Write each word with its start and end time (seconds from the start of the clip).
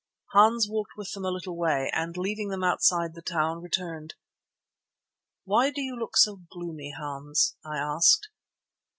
Hans 0.33 0.67
walked 0.67 0.93
with 0.97 1.11
them 1.11 1.25
a 1.25 1.29
little 1.31 1.55
way 1.55 1.91
and, 1.93 2.17
leaving 2.17 2.49
them 2.49 2.63
outside 2.63 3.13
the 3.13 3.21
town, 3.21 3.61
returned. 3.61 4.15
"Why 5.43 5.69
do 5.69 5.79
you 5.83 5.95
look 5.95 6.17
so 6.17 6.41
gloomy, 6.51 6.89
Hans?" 6.89 7.55
I 7.63 7.77
asked. 7.77 8.29